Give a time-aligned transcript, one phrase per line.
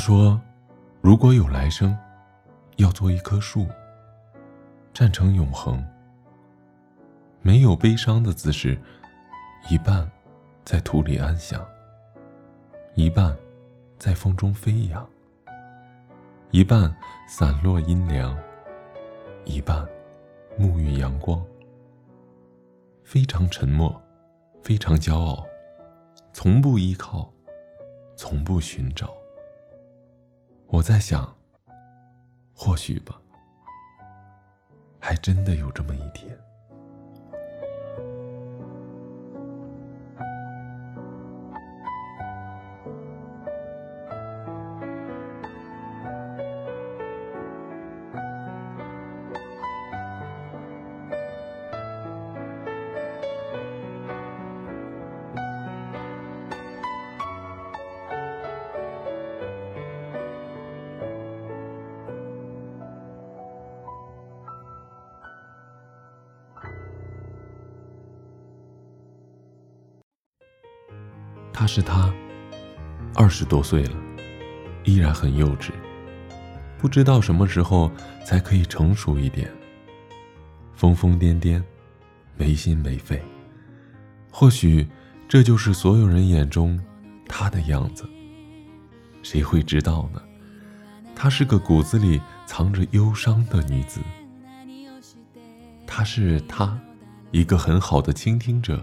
[0.00, 0.40] 说
[1.02, 1.96] ：“如果有来生，
[2.76, 3.66] 要做一棵树，
[4.94, 5.84] 站成永恒。
[7.42, 8.80] 没有悲伤的姿势，
[9.68, 10.10] 一半
[10.64, 11.62] 在土里安详，
[12.94, 13.36] 一半
[13.98, 15.06] 在风中飞扬，
[16.50, 16.92] 一半
[17.28, 18.34] 散落阴凉，
[19.44, 19.86] 一半
[20.58, 21.44] 沐浴阳光。
[23.04, 24.00] 非常沉默，
[24.62, 25.44] 非常骄傲，
[26.32, 27.30] 从不依靠，
[28.16, 29.14] 从不寻找。”
[30.72, 31.36] 我在想，
[32.54, 33.20] 或许吧，
[35.00, 36.38] 还真的有这么一天。
[71.52, 72.12] 他是他，
[73.14, 73.96] 二十多岁了，
[74.84, 75.70] 依然很幼稚，
[76.78, 77.90] 不知道什么时候
[78.24, 79.50] 才可以成熟一点。
[80.74, 81.62] 疯疯癫癫，
[82.36, 83.22] 没心没肺，
[84.30, 84.88] 或许
[85.28, 86.80] 这就是所有人眼中
[87.28, 88.08] 他的样子。
[89.22, 90.22] 谁会知道呢？
[91.14, 94.00] 她是个骨子里藏着忧伤的女子。
[95.86, 96.80] 她是他，
[97.30, 98.82] 一个很好的倾听者，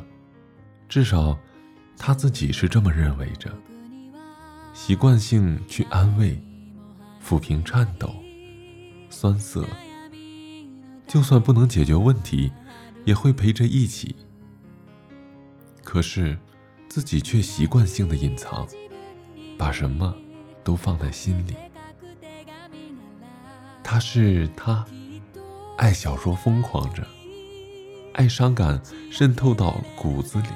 [0.88, 1.36] 至少。
[1.98, 3.52] 他自己是这么认为着，
[4.74, 6.42] 习惯性去安慰、
[7.22, 8.16] 抚平颤抖、
[9.10, 9.66] 酸涩，
[11.08, 12.52] 就算不能解决问题，
[13.04, 14.16] 也会陪着一起。
[15.84, 16.38] 可是，
[16.88, 18.68] 自己却习惯性的隐藏，
[19.58, 20.16] 把什么
[20.64, 21.56] 都放在心里。
[23.84, 24.86] 他是他，
[25.78, 27.06] 爱小说疯狂着，
[28.14, 30.48] 爱伤感渗透到骨子里。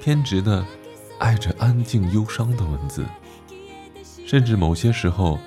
[0.00, 0.64] 偏执的
[1.18, 3.04] 爱着安静忧伤的文字，
[4.26, 5.38] 甚至某些时候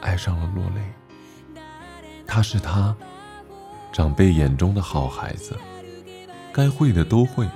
[0.00, 0.80] 爱上了落泪。
[2.26, 2.96] 他是他
[3.92, 5.54] 长辈眼中的好孩子，
[6.52, 7.46] 该会的都会，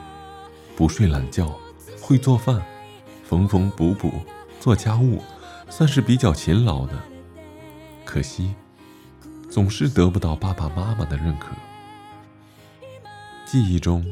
[0.76, 1.58] 不睡懒觉，
[2.02, 2.62] 会做饭，
[3.24, 4.12] 缝缝补补，
[4.60, 5.22] 做家务，
[5.70, 6.92] 算是比较勤劳的。
[8.04, 8.54] 可惜
[9.48, 11.48] 总是得不到爸爸妈妈的认可。
[13.46, 14.04] 记忆中。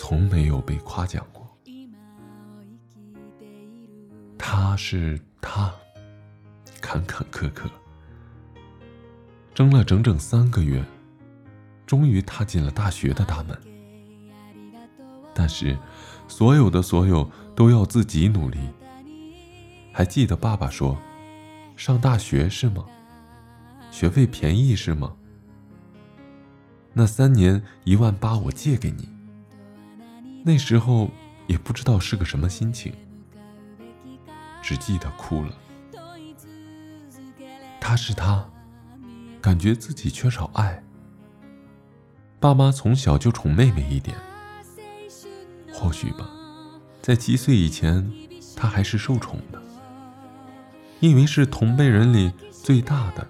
[0.00, 1.44] 从没有被夸奖过。
[4.38, 5.74] 他是他，
[6.80, 7.68] 坎坎坷坷，
[9.52, 10.84] 争了整整三个月，
[11.84, 13.58] 终于踏进了大学的大门。
[15.34, 15.76] 但是，
[16.28, 18.60] 所有的所有都要自己努力。
[19.92, 20.96] 还记得爸爸说
[21.76, 22.86] ：“上大学是吗？
[23.90, 25.16] 学费便宜是吗？
[26.92, 29.08] 那三年一万八，我借给你。”
[30.48, 31.10] 那时候
[31.46, 32.90] 也不知道是个什么心情，
[34.62, 35.52] 只记得哭了。
[37.78, 38.48] 他是他，
[39.42, 40.82] 感觉自己缺少爱。
[42.40, 44.16] 爸妈从小就宠妹妹一点，
[45.70, 46.26] 或许吧，
[47.02, 48.10] 在七岁以前，
[48.56, 49.60] 他还是受宠的，
[51.00, 53.28] 因为是同辈人里最大的，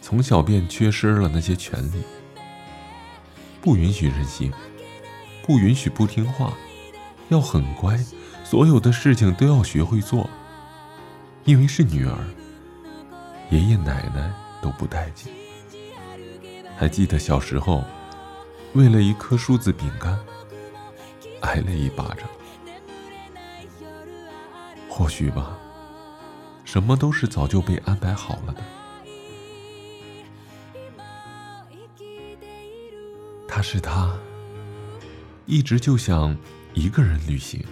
[0.00, 2.04] 从小便缺失了那些权利，
[3.60, 4.52] 不允许任性。
[5.46, 6.54] 不允许不听话，
[7.28, 7.98] 要很乖，
[8.42, 10.28] 所有的事情都要学会做。
[11.44, 12.16] 因为是女儿，
[13.50, 14.32] 爷爷奶奶
[14.62, 15.30] 都不待见。
[16.74, 17.84] 还记得小时候，
[18.72, 20.18] 为了一颗数字饼干，
[21.42, 22.26] 挨了一巴掌。
[24.88, 25.58] 或许吧，
[26.64, 28.62] 什么都是早就被安排好了的。
[33.46, 34.10] 他是他。
[35.46, 36.36] 一直就想
[36.72, 37.62] 一个人旅行，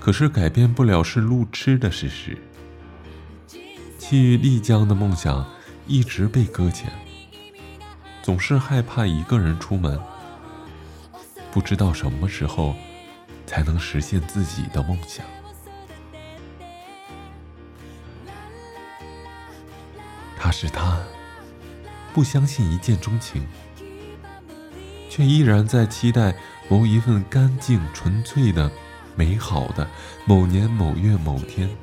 [0.00, 2.36] 可是改变不了是路痴的事实。
[3.98, 5.48] 去丽江的梦想
[5.86, 6.90] 一直被搁浅，
[8.22, 10.00] 总是害怕一个人出门，
[11.52, 12.74] 不知道什么时候
[13.46, 15.24] 才能实现自己的梦想。
[20.36, 21.00] 他是他，
[22.12, 23.44] 不相信一见钟情。
[25.16, 26.36] 却依然在期待
[26.68, 28.70] 某一份干净、纯粹的、
[29.14, 29.88] 美好的
[30.26, 31.74] 某年某月某天，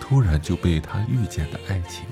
[0.00, 2.04] 突然就被他遇见的爱情。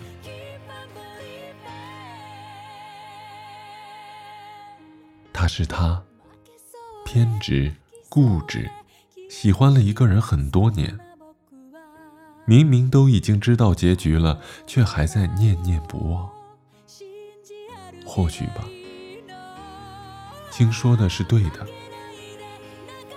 [5.32, 6.00] 他是他，
[7.04, 7.74] 偏执、
[8.08, 8.70] 固执、
[9.28, 10.96] 喜欢了一个人很多年，
[12.44, 16.30] 明明都已经知道结局了，却还在念念不忘。
[18.06, 18.64] 或许吧，
[20.52, 21.66] 听说的是对的。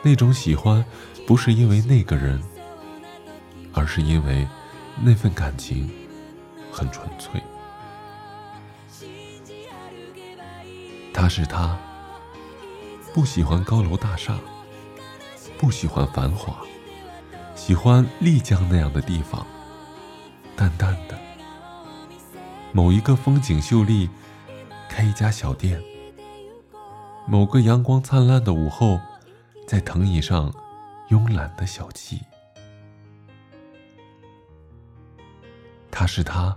[0.02, 0.84] 那种喜欢，
[1.28, 2.42] 不是因为那个人，
[3.74, 4.48] 而是因为
[5.02, 5.92] 那份感情
[6.72, 7.42] 很纯粹。
[11.14, 11.78] 他是他，
[13.14, 14.40] 不喜欢高楼大厦。
[15.58, 16.58] 不喜欢繁华，
[17.56, 19.48] 喜欢丽江那样的地方，
[20.56, 21.18] 淡淡的。
[22.74, 24.10] 某一个风景秀丽，
[24.90, 25.82] 开一家小店。
[27.28, 29.00] 某个阳光灿烂的午后，
[29.68, 30.54] 在藤椅上
[31.10, 32.20] 慵懒的小憩。
[35.90, 36.56] 他是他，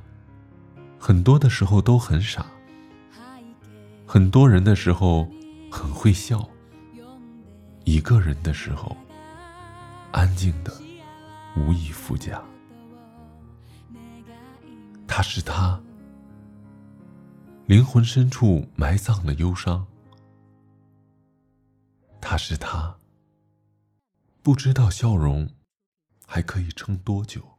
[0.99, 2.45] 很多的时候都很傻，
[4.07, 5.27] 很多人的时候
[5.71, 6.47] 很会笑。
[7.85, 8.95] 一个人的时候，
[10.13, 10.71] 安静的
[11.57, 12.43] 无以复加。
[15.07, 15.81] 他是他，
[17.65, 19.87] 灵魂深处埋葬了忧伤。
[22.21, 22.99] 他是他，
[24.43, 25.49] 不知道笑容
[26.27, 27.58] 还可以撑多久。